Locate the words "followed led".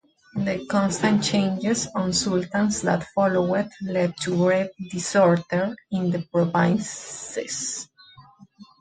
3.13-4.17